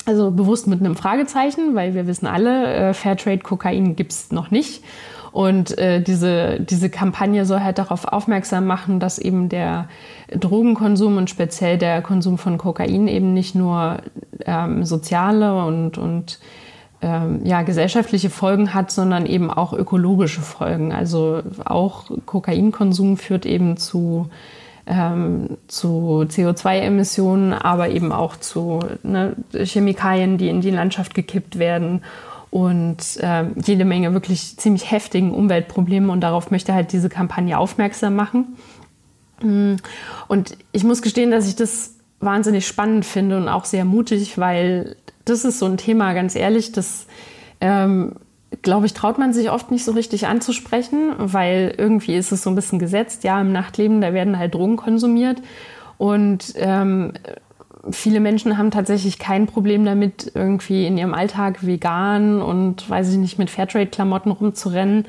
[0.06, 4.50] Also bewusst mit einem Fragezeichen, weil wir wissen alle, äh, Fairtrade Kokain gibt es noch
[4.50, 4.84] nicht.
[5.32, 9.88] Und äh, diese, diese Kampagne soll halt darauf aufmerksam machen, dass eben der
[10.32, 13.98] Drogenkonsum und speziell der Konsum von Kokain eben nicht nur
[14.46, 16.40] ähm, soziale und, und
[17.02, 20.92] ähm, ja, gesellschaftliche Folgen hat, sondern eben auch ökologische Folgen.
[20.92, 24.30] Also auch Kokainkonsum führt eben zu
[24.90, 32.02] ähm, zu CO2-Emissionen, aber eben auch zu ne, Chemikalien, die in die Landschaft gekippt werden
[32.50, 38.16] und äh, jede Menge wirklich ziemlich heftigen Umweltprobleme und darauf möchte halt diese Kampagne aufmerksam
[38.16, 38.58] machen.
[39.44, 39.76] Mm,
[40.28, 44.96] und ich muss gestehen, dass ich das wahnsinnig spannend finde und auch sehr mutig, weil
[45.26, 47.06] das ist so ein Thema, ganz ehrlich, das
[47.62, 48.16] ähm,
[48.62, 52.50] glaube ich, traut man sich oft nicht so richtig anzusprechen, weil irgendwie ist es so
[52.50, 53.24] ein bisschen gesetzt.
[53.24, 55.42] Ja, im Nachtleben, da werden halt Drogen konsumiert.
[55.98, 57.14] Und ähm,
[57.92, 63.18] viele Menschen haben tatsächlich kein Problem damit, irgendwie in ihrem Alltag vegan und, weiß ich
[63.18, 65.06] nicht, mit Fairtrade-Klamotten rumzurennen.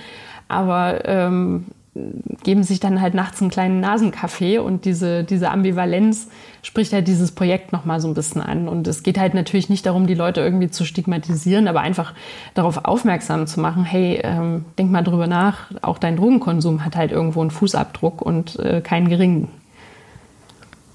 [0.48, 6.28] Aber ähm, geben sich dann halt nachts einen kleinen Nasenkaffee und diese, diese Ambivalenz
[6.62, 8.68] spricht halt dieses Projekt nochmal so ein bisschen an.
[8.68, 12.14] Und es geht halt natürlich nicht darum, die Leute irgendwie zu stigmatisieren, aber einfach
[12.54, 17.10] darauf aufmerksam zu machen, hey, ähm, denk mal drüber nach, auch dein Drogenkonsum hat halt
[17.10, 19.48] irgendwo einen Fußabdruck und äh, keinen geringen.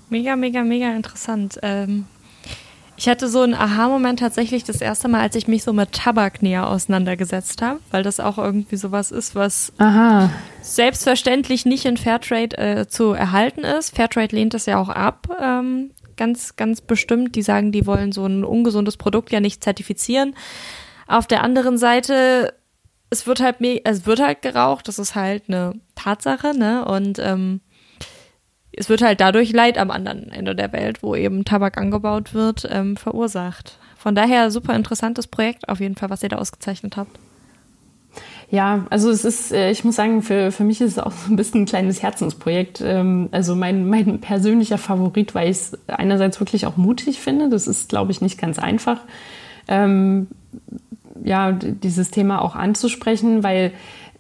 [0.10, 1.60] Mega, mega, mega interessant.
[1.62, 2.05] Ähm,
[2.97, 6.41] ich hatte so einen Aha-Moment tatsächlich das erste Mal, als ich mich so mit Tabak
[6.41, 10.29] näher auseinandergesetzt habe, weil das auch irgendwie sowas ist, was Aha.
[10.62, 13.95] selbstverständlich nicht in Fairtrade äh, zu erhalten ist.
[13.95, 17.36] Fairtrade lehnt das ja auch ab, ähm, ganz, ganz bestimmt.
[17.36, 20.36] Die sagen, die wollen so ein ungesundes Produkt ja nicht zertifizieren.
[21.08, 22.53] Auf der anderen Seite,
[23.10, 26.86] es wird halt, es wird halt geraucht, das ist halt eine Tatsache, ne?
[26.86, 27.62] Und ähm,
[28.77, 32.67] es wird halt dadurch Leid am anderen Ende der Welt, wo eben Tabak angebaut wird,
[32.71, 33.77] ähm, verursacht.
[33.97, 37.17] Von daher super interessantes Projekt auf jeden Fall, was ihr da ausgezeichnet habt.
[38.51, 41.31] Ja, also es ist, äh, ich muss sagen, für, für mich ist es auch so
[41.31, 42.81] ein bisschen ein kleines Herzensprojekt.
[42.81, 47.49] Ähm, also mein, mein persönlicher Favorit, weil ich es einerseits wirklich auch mutig finde.
[47.49, 49.01] Das ist, glaube ich, nicht ganz einfach,
[49.67, 50.27] ähm,
[51.23, 53.71] ja, dieses Thema auch anzusprechen, weil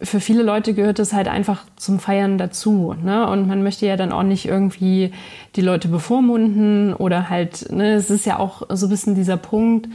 [0.01, 2.95] für viele Leute gehört es halt einfach zum Feiern dazu.
[3.01, 3.27] Ne?
[3.27, 5.11] Und man möchte ja dann auch nicht irgendwie
[5.55, 9.87] die Leute bevormunden oder halt, ne, es ist ja auch so ein bisschen dieser Punkt,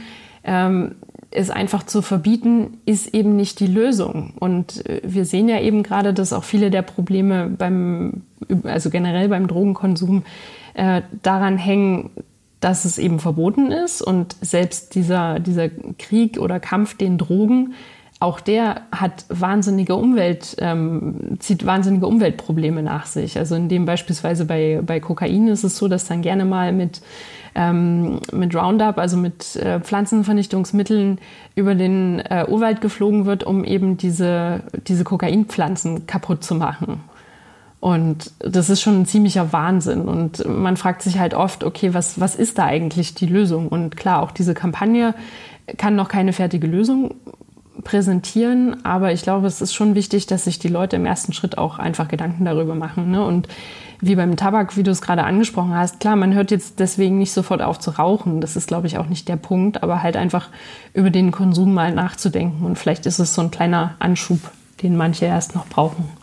[0.43, 0.95] ähm,
[1.29, 4.33] es einfach zu verbieten, ist eben nicht die Lösung.
[4.39, 8.23] Und äh, wir sehen ja eben gerade, dass auch viele der Probleme beim,
[8.63, 10.23] also generell beim Drogenkonsum
[10.73, 12.09] äh, daran hängen,
[12.59, 17.73] dass es eben verboten ist und selbst dieser, dieser Krieg oder Kampf den Drogen
[18.21, 23.35] auch der hat wahnsinnige Umwelt, ähm, zieht wahnsinnige Umweltprobleme nach sich.
[23.39, 27.01] Also in dem beispielsweise bei, bei Kokain ist es so, dass dann gerne mal mit,
[27.55, 31.17] ähm, mit Roundup, also mit äh, Pflanzenvernichtungsmitteln
[31.55, 37.01] über den äh, Urwald geflogen wird, um eben diese, diese Kokainpflanzen kaputt zu machen.
[37.79, 40.01] Und das ist schon ein ziemlicher Wahnsinn.
[40.01, 43.67] Und man fragt sich halt oft, okay, was, was ist da eigentlich die Lösung?
[43.67, 45.15] Und klar, auch diese Kampagne
[45.77, 47.15] kann noch keine fertige Lösung
[47.83, 51.57] präsentieren, aber ich glaube, es ist schon wichtig, dass sich die Leute im ersten Schritt
[51.57, 53.11] auch einfach Gedanken darüber machen.
[53.11, 53.23] Ne?
[53.23, 53.47] Und
[54.01, 57.31] wie beim Tabak, wie du es gerade angesprochen hast, klar, man hört jetzt deswegen nicht
[57.31, 58.41] sofort auf zu rauchen.
[58.41, 60.49] Das ist, glaube ich, auch nicht der Punkt, aber halt einfach
[60.93, 62.65] über den Konsum mal nachzudenken.
[62.65, 64.39] Und vielleicht ist es so ein kleiner Anschub,
[64.81, 66.20] den manche erst noch brauchen.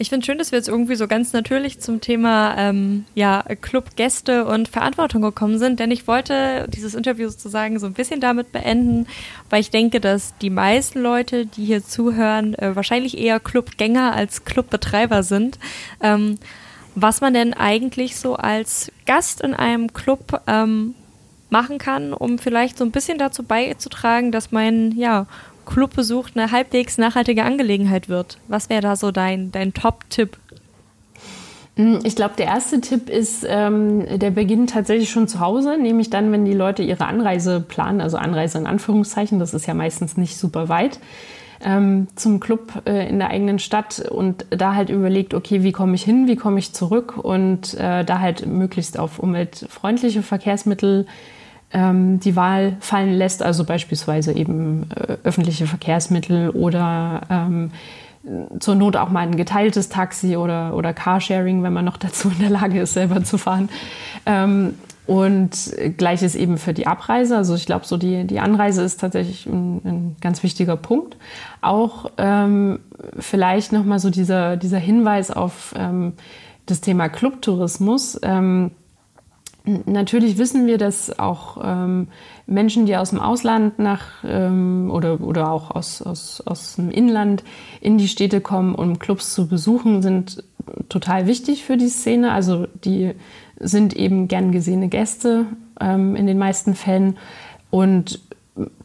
[0.00, 4.46] Ich finde schön, dass wir jetzt irgendwie so ganz natürlich zum Thema ähm, ja, Clubgäste
[4.46, 9.06] und Verantwortung gekommen sind, denn ich wollte dieses Interview sozusagen so ein bisschen damit beenden,
[9.50, 14.46] weil ich denke, dass die meisten Leute, die hier zuhören, äh, wahrscheinlich eher Clubgänger als
[14.46, 15.58] Clubbetreiber sind.
[16.00, 16.38] Ähm,
[16.94, 20.94] was man denn eigentlich so als Gast in einem Club ähm,
[21.50, 25.26] machen kann, um vielleicht so ein bisschen dazu beizutragen, dass mein ja,
[25.70, 28.38] Clubbesuch eine halbwegs nachhaltige Angelegenheit wird.
[28.48, 30.36] Was wäre da so dein, dein Top-Tipp?
[31.76, 36.10] Hm, ich glaube, der erste Tipp ist, ähm, der beginnt tatsächlich schon zu Hause, nämlich
[36.10, 40.16] dann, wenn die Leute ihre Anreise planen, also Anreise in Anführungszeichen, das ist ja meistens
[40.16, 40.98] nicht super weit,
[41.62, 45.94] ähm, zum Club äh, in der eigenen Stadt und da halt überlegt, okay, wie komme
[45.94, 51.06] ich hin, wie komme ich zurück und äh, da halt möglichst auf umweltfreundliche Verkehrsmittel
[51.72, 57.70] ähm, die Wahl fallen lässt, also beispielsweise eben äh, öffentliche Verkehrsmittel oder ähm,
[58.58, 62.40] zur Not auch mal ein geteiltes Taxi oder, oder Carsharing, wenn man noch dazu in
[62.40, 63.68] der Lage ist, selber zu fahren.
[64.26, 64.74] Ähm,
[65.06, 67.36] und gleiches eben für die Abreise.
[67.36, 71.16] Also ich glaube, so die, die Anreise ist tatsächlich ein, ein ganz wichtiger Punkt.
[71.62, 72.78] Auch ähm,
[73.18, 76.12] vielleicht nochmal so dieser, dieser Hinweis auf ähm,
[76.66, 78.20] das Thema Clubtourismus.
[78.22, 78.70] Ähm,
[79.64, 82.08] Natürlich wissen wir, dass auch ähm,
[82.46, 87.44] Menschen, die aus dem Ausland nach ähm, oder, oder auch aus, aus, aus dem Inland
[87.80, 90.42] in die Städte kommen, um Clubs zu besuchen, sind
[90.88, 92.32] total wichtig für die Szene.
[92.32, 93.12] Also die
[93.58, 95.46] sind eben gern gesehene Gäste
[95.78, 97.18] ähm, in den meisten Fällen.
[97.70, 98.20] Und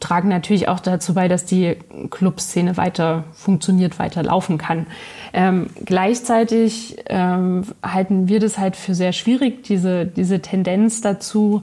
[0.00, 1.76] tragen natürlich auch dazu bei, dass die
[2.10, 4.86] Clubszene weiter funktioniert, weiter laufen kann.
[5.32, 11.62] Ähm, gleichzeitig ähm, halten wir das halt für sehr schwierig, diese, diese Tendenz dazu,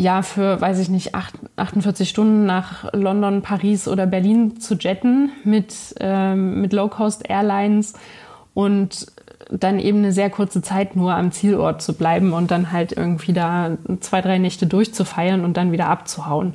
[0.00, 1.14] ja, für, weiß ich nicht,
[1.56, 7.94] 48 Stunden nach London, Paris oder Berlin zu jetten mit, ähm, mit Low-Cost-Airlines
[8.54, 9.06] und
[9.50, 13.32] dann eben eine sehr kurze Zeit nur am Zielort zu bleiben und dann halt irgendwie
[13.32, 16.54] da zwei, drei Nächte durchzufeiern und dann wieder abzuhauen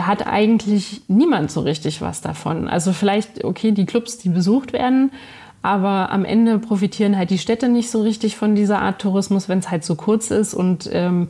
[0.00, 2.68] da hat eigentlich niemand so richtig was davon.
[2.68, 5.12] Also vielleicht, okay, die Clubs, die besucht werden,
[5.60, 9.58] aber am Ende profitieren halt die Städte nicht so richtig von dieser Art Tourismus, wenn
[9.58, 10.54] es halt so kurz ist.
[10.54, 11.28] Und ähm,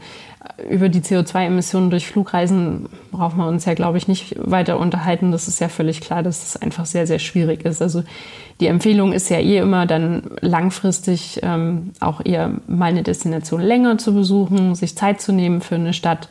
[0.70, 5.33] über die CO2-Emissionen durch Flugreisen braucht man uns ja, glaube ich, nicht weiter unterhalten.
[5.33, 7.83] Das ist ja völlig klar, dass es einfach sehr, sehr schwierig ist.
[7.83, 8.04] Also
[8.61, 13.98] die Empfehlung ist ja eh immer dann langfristig ähm, auch eher mal eine Destination länger
[13.98, 16.28] zu besuchen, sich Zeit zu nehmen für eine Stadt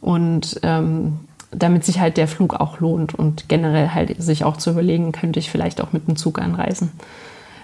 [0.00, 1.18] und ähm,
[1.50, 5.38] damit sich halt der Flug auch lohnt und generell halt sich auch zu überlegen, könnte
[5.38, 6.92] ich vielleicht auch mit dem Zug anreisen.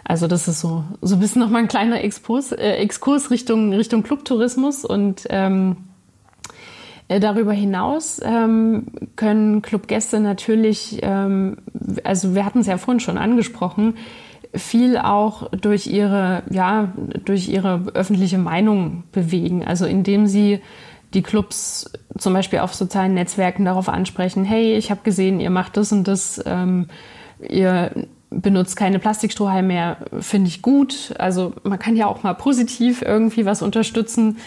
[0.04, 4.02] Also das ist so, so ein bisschen nochmal ein kleiner Exkurs, äh, Exkurs Richtung, Richtung
[4.02, 5.76] Clubtourismus und ähm,
[7.08, 11.58] äh, Darüber hinaus ähm, können Clubgäste natürlich, ähm,
[12.04, 13.94] also wir hatten es ja vorhin schon angesprochen,
[14.54, 16.92] viel auch durch ihre, ja,
[17.24, 19.64] durch ihre öffentliche Meinung bewegen.
[19.64, 20.60] Also indem sie
[21.14, 25.76] die Clubs zum Beispiel auf sozialen Netzwerken darauf ansprechen, hey, ich habe gesehen, ihr macht
[25.76, 26.88] das und das, ähm,
[27.48, 27.90] ihr
[28.30, 31.14] benutzt keine Plastikstrohhalme mehr, finde ich gut.
[31.18, 34.38] Also man kann ja auch mal positiv irgendwie was unterstützen.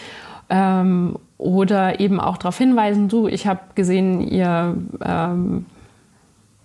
[0.48, 5.64] Ähm, oder eben auch darauf hinweisen, du, ich habe gesehen, ihr ähm,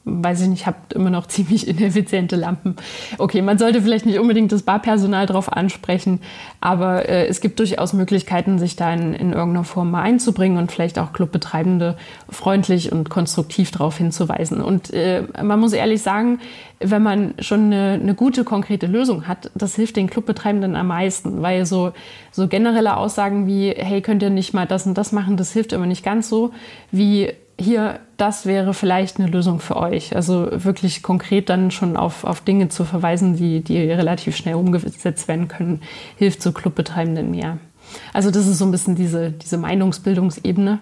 [0.05, 2.75] weiß ich nicht, habt immer noch ziemlich ineffiziente Lampen.
[3.17, 6.21] Okay, man sollte vielleicht nicht unbedingt das Barpersonal darauf ansprechen,
[6.61, 10.71] aber äh, es gibt durchaus Möglichkeiten, sich da in, in irgendeiner Form mal einzubringen und
[10.71, 11.97] vielleicht auch Clubbetreibende
[12.29, 14.61] freundlich und konstruktiv darauf hinzuweisen.
[14.61, 16.39] Und äh, man muss ehrlich sagen,
[16.79, 21.41] wenn man schon eine, eine, gute, konkrete Lösung hat, das hilft den Clubbetreibenden am meisten,
[21.41, 21.93] weil so,
[22.31, 25.73] so generelle Aussagen wie, hey, könnt ihr nicht mal das und das machen, das hilft
[25.73, 26.51] immer nicht ganz so,
[26.91, 30.15] wie hier, das wäre vielleicht eine Lösung für euch.
[30.15, 35.27] Also wirklich konkret dann schon auf, auf Dinge zu verweisen, die, die relativ schnell umgesetzt
[35.27, 35.81] werden können,
[36.17, 37.57] hilft so Clubbetreibenden mehr.
[38.13, 40.79] Also das ist so ein bisschen diese, diese Meinungsbildungsebene.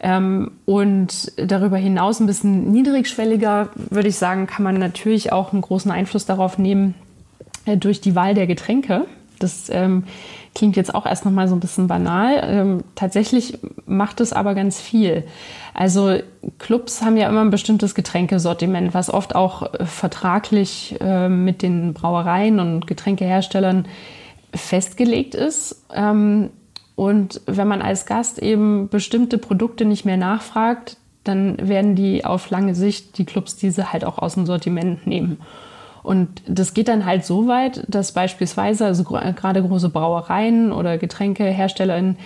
[0.00, 5.62] Ähm, und darüber hinaus ein bisschen niedrigschwelliger, würde ich sagen, kann man natürlich auch einen
[5.62, 6.94] großen Einfluss darauf nehmen
[7.64, 9.06] äh, durch die Wahl der Getränke.
[9.38, 10.04] Das ähm,
[10.54, 12.42] klingt jetzt auch erst noch mal so ein bisschen banal.
[12.44, 15.24] Ähm, tatsächlich macht es aber ganz viel.
[15.74, 16.18] Also
[16.58, 21.92] Clubs haben ja immer ein bestimmtes Getränkesortiment, was oft auch äh, vertraglich äh, mit den
[21.92, 23.86] Brauereien und Getränkeherstellern
[24.54, 25.84] festgelegt ist.
[25.92, 26.50] Ähm,
[26.94, 32.50] und wenn man als Gast eben bestimmte Produkte nicht mehr nachfragt, dann werden die auf
[32.50, 35.38] lange Sicht die Clubs diese halt auch aus dem Sortiment nehmen.
[36.04, 42.18] Und das geht dann halt so weit, dass beispielsweise also gerade große Brauereien oder Getränkeherstellerinnen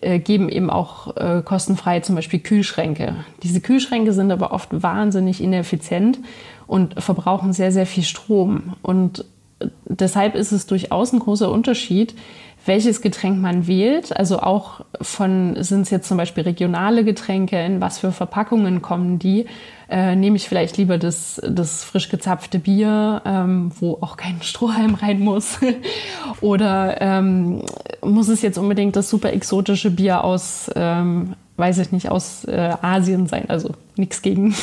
[0.00, 3.16] äh, geben eben auch äh, kostenfrei zum Beispiel Kühlschränke.
[3.42, 6.18] Diese Kühlschränke sind aber oft wahnsinnig ineffizient
[6.66, 8.74] und verbrauchen sehr, sehr viel Strom.
[8.80, 9.26] Und
[9.84, 12.14] deshalb ist es durchaus ein großer Unterschied,
[12.64, 14.16] welches Getränk man wählt.
[14.16, 19.18] Also auch von, sind es jetzt zum Beispiel regionale Getränke, in was für Verpackungen kommen
[19.18, 19.44] die.
[19.88, 24.94] Äh, nehme ich vielleicht lieber das, das frisch gezapfte Bier, ähm, wo auch kein Strohhalm
[24.94, 25.58] rein muss.
[26.40, 27.62] Oder ähm,
[28.02, 32.74] muss es jetzt unbedingt das super exotische Bier aus, ähm, weiß ich nicht, aus äh,
[32.82, 33.46] Asien sein?
[33.48, 34.54] Also nichts gegen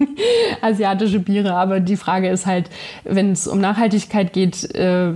[0.62, 2.70] asiatische Biere, aber die Frage ist halt,
[3.04, 5.12] wenn es um Nachhaltigkeit geht, äh,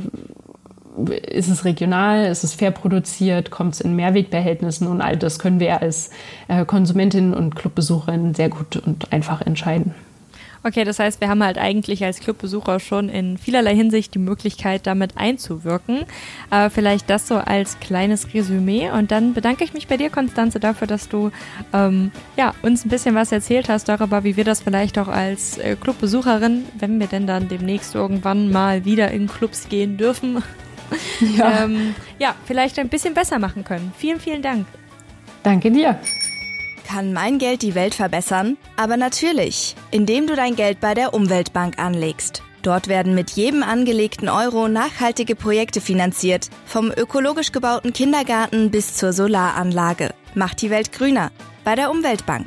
[1.28, 5.61] ist es regional, ist es fair produziert, kommt es in Mehrwegbehältnissen und all das können
[5.61, 6.11] wir als
[6.49, 9.94] äh, Konsumentin und Clubbesucherin sehr gut und einfach entscheiden.
[10.66, 14.84] Okay, das heißt, wir haben halt eigentlich als Clubbesucher schon in vielerlei Hinsicht die Möglichkeit,
[14.88, 16.07] damit einzuwirken.
[16.51, 18.90] Äh, vielleicht das so als kleines Resümee.
[18.90, 21.30] Und dann bedanke ich mich bei dir, Konstanze, dafür, dass du
[21.72, 25.59] ähm, ja, uns ein bisschen was erzählt hast darüber, wie wir das vielleicht auch als
[25.59, 30.42] äh, Clubbesucherin, wenn wir denn dann demnächst irgendwann mal wieder in Clubs gehen dürfen,
[31.20, 31.64] ja.
[31.64, 33.93] Ähm, ja, vielleicht ein bisschen besser machen können.
[33.97, 34.66] Vielen, vielen Dank.
[35.43, 35.99] Danke dir.
[36.87, 38.57] Kann mein Geld die Welt verbessern?
[38.76, 42.43] Aber natürlich, indem du dein Geld bei der Umweltbank anlegst.
[42.62, 49.12] Dort werden mit jedem angelegten Euro nachhaltige Projekte finanziert, vom ökologisch gebauten Kindergarten bis zur
[49.12, 50.14] Solaranlage.
[50.34, 51.30] Macht die Welt grüner
[51.62, 52.47] bei der Umweltbank.